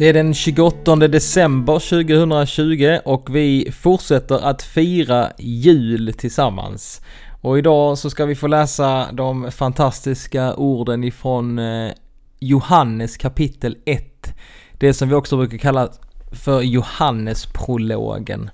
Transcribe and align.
Det 0.00 0.08
är 0.08 0.12
den 0.12 0.34
28 0.34 0.96
december 0.96 1.78
2020 1.78 2.98
och 3.04 3.36
vi 3.36 3.72
fortsätter 3.72 4.34
att 4.34 4.62
fira 4.62 5.32
jul 5.38 6.12
tillsammans. 6.12 7.00
Och 7.40 7.58
idag 7.58 7.98
så 7.98 8.10
ska 8.10 8.24
vi 8.24 8.34
få 8.34 8.46
läsa 8.46 9.12
de 9.12 9.52
fantastiska 9.52 10.54
orden 10.54 11.04
ifrån 11.04 11.58
eh, 11.58 11.92
Johannes 12.38 13.16
kapitel 13.16 13.76
1. 13.84 14.34
Det 14.78 14.94
som 14.94 15.08
vi 15.08 15.14
också 15.14 15.36
brukar 15.36 15.58
kalla 15.58 15.88
för 16.32 16.60
Johannesprologen. 16.62 18.50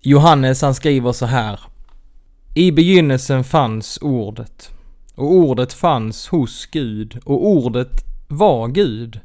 Johannes 0.00 0.62
han 0.62 0.74
skriver 0.74 1.12
så 1.12 1.26
här. 1.26 1.60
I 2.54 2.72
begynnelsen 2.72 3.44
fanns 3.44 3.98
ordet. 4.02 4.70
Och 5.14 5.32
ordet 5.32 5.72
fanns 5.72 6.28
hos 6.28 6.66
Gud 6.66 7.18
och 7.24 7.46
ordet 7.46 8.04
var 8.28 8.68
Gud. 8.68 9.20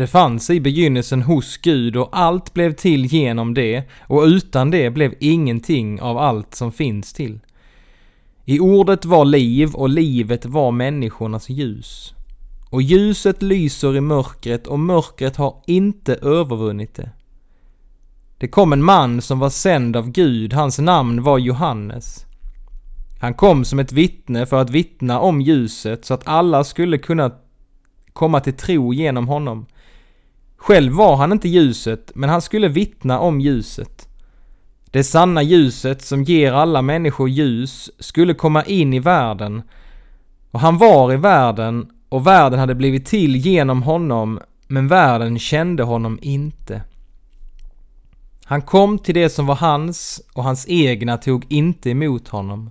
Det 0.00 0.06
fanns 0.06 0.50
i 0.50 0.60
begynnelsen 0.60 1.22
hos 1.22 1.56
Gud 1.56 1.96
och 1.96 2.08
allt 2.12 2.54
blev 2.54 2.72
till 2.72 3.06
genom 3.06 3.54
det 3.54 3.84
och 4.00 4.22
utan 4.22 4.70
det 4.70 4.90
blev 4.90 5.14
ingenting 5.20 6.00
av 6.00 6.18
allt 6.18 6.54
som 6.54 6.72
finns 6.72 7.12
till. 7.12 7.40
I 8.44 8.60
ordet 8.60 9.04
var 9.04 9.24
liv 9.24 9.74
och 9.74 9.88
livet 9.88 10.46
var 10.46 10.72
människornas 10.72 11.48
ljus. 11.48 12.14
Och 12.70 12.82
ljuset 12.82 13.42
lyser 13.42 13.96
i 13.96 14.00
mörkret 14.00 14.66
och 14.66 14.78
mörkret 14.78 15.36
har 15.36 15.62
inte 15.66 16.14
övervunnit 16.14 16.94
det. 16.94 17.10
Det 18.38 18.48
kom 18.48 18.72
en 18.72 18.82
man 18.82 19.22
som 19.22 19.38
var 19.38 19.50
sänd 19.50 19.96
av 19.96 20.10
Gud, 20.10 20.52
hans 20.52 20.78
namn 20.78 21.22
var 21.22 21.38
Johannes. 21.38 22.26
Han 23.20 23.34
kom 23.34 23.64
som 23.64 23.78
ett 23.78 23.92
vittne 23.92 24.46
för 24.46 24.60
att 24.60 24.70
vittna 24.70 25.20
om 25.20 25.40
ljuset 25.40 26.04
så 26.04 26.14
att 26.14 26.28
alla 26.28 26.64
skulle 26.64 26.98
kunna 26.98 27.32
komma 28.12 28.40
till 28.40 28.56
tro 28.56 28.94
genom 28.94 29.28
honom. 29.28 29.66
Själv 30.62 30.92
var 30.92 31.16
han 31.16 31.32
inte 31.32 31.48
ljuset, 31.48 32.12
men 32.14 32.30
han 32.30 32.42
skulle 32.42 32.68
vittna 32.68 33.18
om 33.18 33.40
ljuset. 33.40 34.08
Det 34.90 35.04
sanna 35.04 35.42
ljuset 35.42 36.02
som 36.02 36.24
ger 36.24 36.52
alla 36.52 36.82
människor 36.82 37.28
ljus 37.28 37.90
skulle 37.98 38.34
komma 38.34 38.64
in 38.64 38.94
i 38.94 38.98
världen. 38.98 39.62
Och 40.50 40.60
han 40.60 40.78
var 40.78 41.12
i 41.12 41.16
världen 41.16 41.90
och 42.08 42.26
världen 42.26 42.58
hade 42.58 42.74
blivit 42.74 43.06
till 43.06 43.36
genom 43.36 43.82
honom, 43.82 44.40
men 44.68 44.88
världen 44.88 45.38
kände 45.38 45.82
honom 45.82 46.18
inte. 46.22 46.82
Han 48.44 48.62
kom 48.62 48.98
till 48.98 49.14
det 49.14 49.30
som 49.30 49.46
var 49.46 49.56
hans 49.56 50.22
och 50.34 50.44
hans 50.44 50.68
egna 50.68 51.16
tog 51.16 51.46
inte 51.48 51.90
emot 51.90 52.28
honom. 52.28 52.70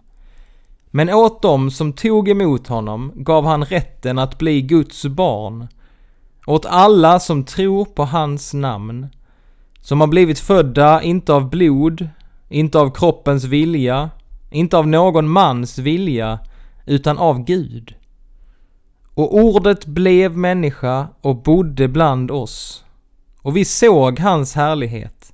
Men 0.86 1.10
åt 1.10 1.42
dem 1.42 1.72
som 1.72 1.94
tog 1.94 2.30
emot 2.30 2.68
honom 2.68 3.12
gav 3.16 3.46
han 3.46 3.66
rätten 3.66 4.20
att 4.20 4.38
bli 4.38 4.62
Guds 4.62 5.06
barn. 5.06 5.68
Åt 6.50 6.66
alla 6.66 7.20
som 7.20 7.44
tror 7.44 7.86
på 7.86 8.06
hans 8.06 8.54
namn. 8.54 9.08
Som 9.82 10.02
har 10.02 10.08
blivit 10.08 10.40
födda, 10.40 11.02
inte 11.02 11.34
av 11.34 11.50
blod, 11.50 12.10
inte 12.50 12.80
av 12.80 12.92
kroppens 12.92 13.44
vilja, 13.44 14.10
inte 14.52 14.78
av 14.78 14.88
någon 14.88 15.30
mans 15.30 15.78
vilja, 15.78 16.40
utan 16.86 17.18
av 17.18 17.44
Gud. 17.44 17.96
Och 19.14 19.36
ordet 19.36 19.86
blev 19.86 20.38
människa 20.38 21.08
och 21.22 21.44
bodde 21.44 21.88
bland 21.88 22.32
oss. 22.32 22.84
Och 23.42 23.58
vi 23.58 23.66
såg 23.66 24.20
hans 24.20 24.56
härlighet. 24.56 25.34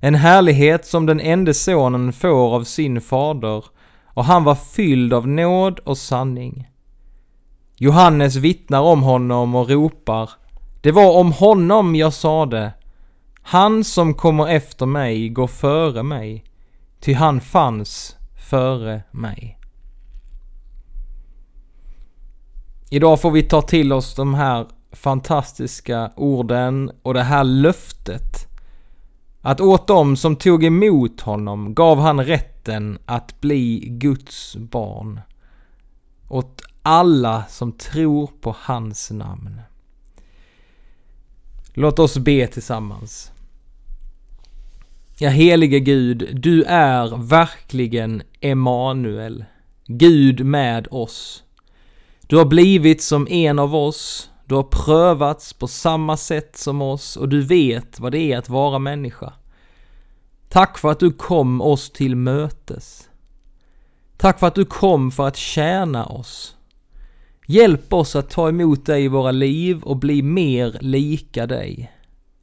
En 0.00 0.14
härlighet 0.14 0.86
som 0.86 1.06
den 1.06 1.20
enda 1.20 1.54
sonen 1.54 2.12
får 2.12 2.54
av 2.54 2.64
sin 2.64 3.00
fader 3.00 3.64
och 4.06 4.24
han 4.24 4.44
var 4.44 4.54
fylld 4.54 5.12
av 5.12 5.28
nåd 5.28 5.78
och 5.78 5.98
sanning. 5.98 6.68
Johannes 7.76 8.36
vittnar 8.36 8.80
om 8.80 9.02
honom 9.02 9.54
och 9.54 9.70
ropar 9.70 10.30
det 10.82 10.92
var 10.92 11.18
om 11.18 11.32
honom 11.32 11.94
jag 11.94 12.12
sade 12.12 12.72
Han 13.42 13.84
som 13.84 14.14
kommer 14.14 14.48
efter 14.48 14.86
mig 14.86 15.28
går 15.28 15.46
före 15.46 16.02
mig, 16.02 16.44
ty 17.00 17.14
han 17.14 17.40
fanns 17.40 18.16
före 18.50 19.02
mig. 19.10 19.58
Idag 22.90 23.20
får 23.20 23.30
vi 23.30 23.42
ta 23.42 23.62
till 23.62 23.92
oss 23.92 24.14
de 24.14 24.34
här 24.34 24.66
fantastiska 24.92 26.12
orden 26.16 26.90
och 27.02 27.14
det 27.14 27.22
här 27.22 27.44
löftet. 27.44 28.48
Att 29.40 29.60
åt 29.60 29.86
dem 29.86 30.16
som 30.16 30.36
tog 30.36 30.64
emot 30.64 31.20
honom 31.20 31.74
gav 31.74 31.98
han 31.98 32.24
rätten 32.24 32.98
att 33.06 33.40
bli 33.40 33.88
Guds 33.88 34.56
barn. 34.56 35.20
Åt 36.28 36.62
alla 36.82 37.44
som 37.48 37.72
tror 37.72 38.30
på 38.40 38.56
hans 38.58 39.10
namn. 39.10 39.60
Låt 41.74 41.98
oss 41.98 42.18
be 42.18 42.46
tillsammans. 42.46 43.32
Ja, 45.18 45.28
helige 45.28 45.80
Gud, 45.80 46.28
du 46.32 46.62
är 46.62 47.16
verkligen 47.16 48.22
Emanuel, 48.40 49.44
Gud 49.86 50.44
med 50.44 50.88
oss. 50.90 51.42
Du 52.26 52.36
har 52.36 52.44
blivit 52.44 53.02
som 53.02 53.28
en 53.30 53.58
av 53.58 53.74
oss, 53.74 54.30
du 54.44 54.54
har 54.54 54.62
prövats 54.62 55.52
på 55.52 55.68
samma 55.68 56.16
sätt 56.16 56.56
som 56.58 56.82
oss 56.82 57.16
och 57.16 57.28
du 57.28 57.40
vet 57.40 58.00
vad 58.00 58.12
det 58.12 58.18
är 58.18 58.38
att 58.38 58.48
vara 58.48 58.78
människa. 58.78 59.32
Tack 60.48 60.78
för 60.78 60.90
att 60.90 61.00
du 61.00 61.12
kom 61.12 61.60
oss 61.60 61.90
till 61.90 62.16
mötes. 62.16 63.08
Tack 64.16 64.38
för 64.38 64.46
att 64.46 64.54
du 64.54 64.64
kom 64.64 65.10
för 65.10 65.28
att 65.28 65.36
tjäna 65.36 66.06
oss. 66.06 66.56
Hjälp 67.52 67.92
oss 67.92 68.16
att 68.16 68.30
ta 68.30 68.48
emot 68.48 68.86
dig 68.86 69.04
i 69.04 69.08
våra 69.08 69.30
liv 69.30 69.82
och 69.82 69.96
bli 69.96 70.22
mer 70.22 70.76
lika 70.80 71.46
dig. 71.46 71.92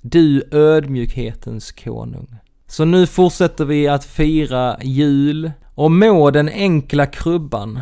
Du 0.02 0.44
ödmjukhetens 0.52 1.72
konung. 1.72 2.36
Så 2.68 2.86
nu 2.86 3.08
fortsätter 3.08 3.66
vi 3.66 3.88
att 3.88 4.06
fira 4.06 4.78
jul 4.82 5.52
och 5.76 5.92
må 5.92 6.32
den 6.32 6.50
enkla 6.50 7.06
krubban 7.06 7.80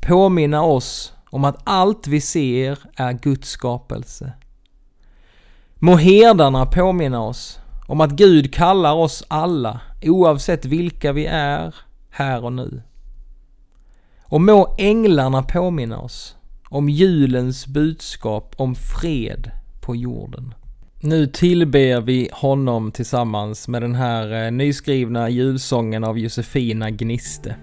påminna 0.00 0.62
oss 0.62 1.12
om 1.30 1.44
att 1.44 1.60
allt 1.64 2.06
vi 2.06 2.20
ser 2.20 2.78
är 2.96 3.12
Guds 3.12 3.50
skapelse. 3.50 4.32
Må 5.74 5.96
herdarna 5.96 6.66
påminna 6.66 7.22
oss 7.22 7.58
om 7.86 8.00
att 8.00 8.10
Gud 8.10 8.54
kallar 8.54 8.94
oss 8.94 9.24
alla, 9.28 9.80
oavsett 10.02 10.64
vilka 10.64 11.12
vi 11.12 11.26
är, 11.26 11.74
här 12.10 12.44
och 12.44 12.52
nu. 12.52 12.82
Och 14.22 14.40
må 14.40 14.74
änglarna 14.78 15.42
påminna 15.42 15.98
oss 15.98 16.36
om 16.68 16.88
julens 16.88 17.66
budskap 17.66 18.54
om 18.56 18.74
fred 18.74 19.50
på 19.80 19.96
jorden. 19.96 20.54
Nu 21.00 21.26
tillber 21.26 22.00
vi 22.00 22.28
honom 22.32 22.92
tillsammans 22.92 23.68
med 23.68 23.82
den 23.82 23.94
här 23.94 24.46
eh, 24.46 24.52
nyskrivna 24.52 25.30
julsången 25.30 26.04
av 26.04 26.18
Josefina 26.18 26.90
Gniste. 26.90 27.56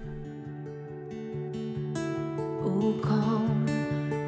O 2.64 2.94
kom, 3.02 3.68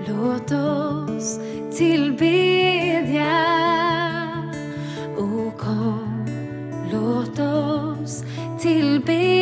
låt 0.09 0.53
oss 0.53 1.41
tillbedja. 1.79 3.43
O 5.19 5.53
kom, 5.59 6.27
låt 6.93 7.39
oss 7.39 8.25
tillbedja. 8.61 9.36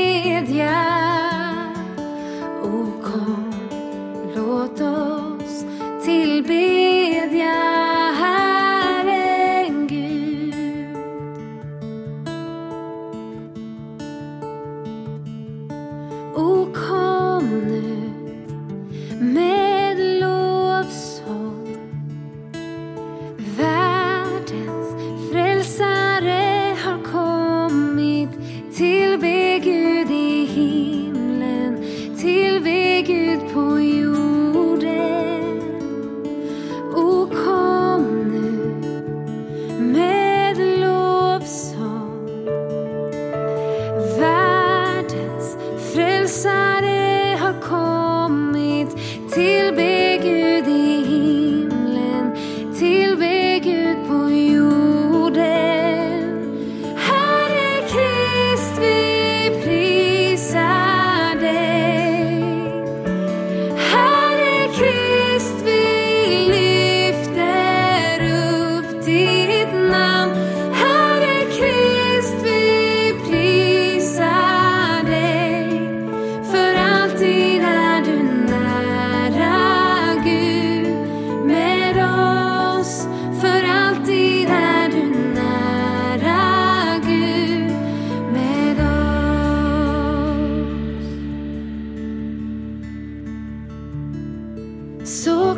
Så 95.04 95.54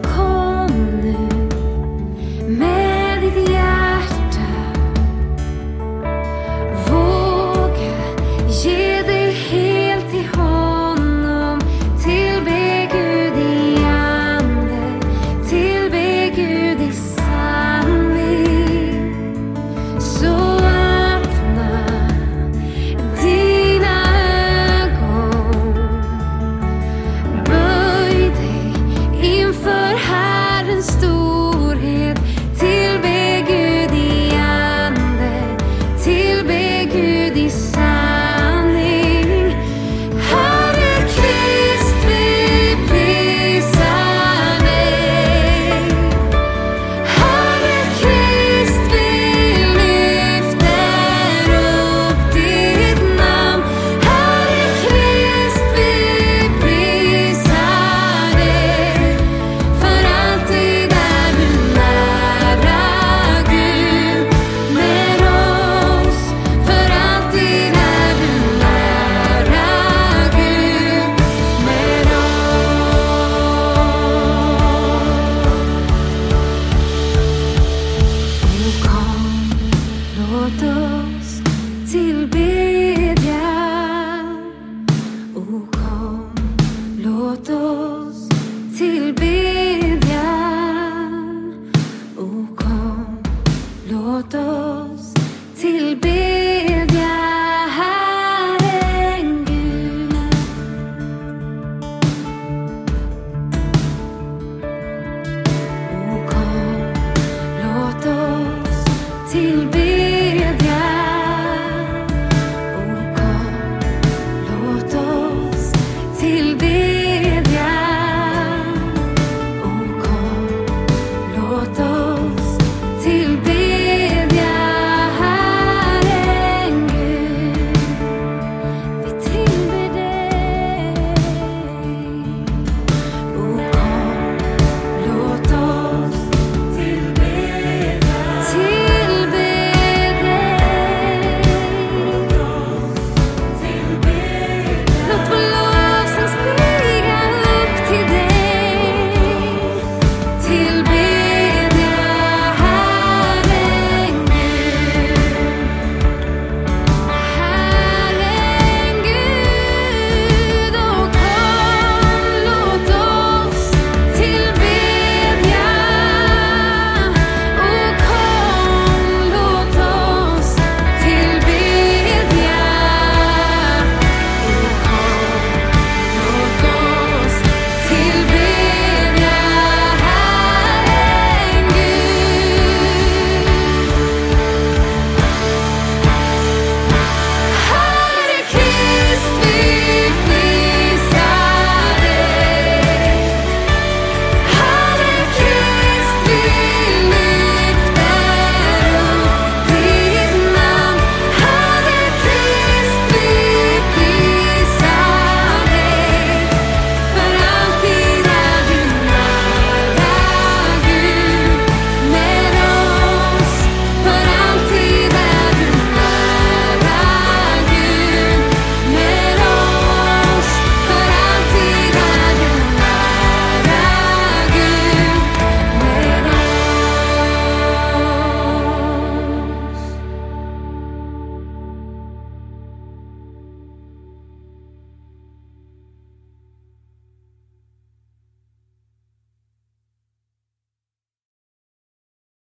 kallat 94.30 94.34
oss. 94.34 95.14
Till 95.56 95.96
be 95.96 96.35